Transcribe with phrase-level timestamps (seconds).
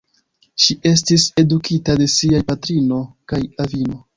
[0.63, 3.01] Ŝi estis edukita de siaj patrino
[3.35, 4.05] kaj avino.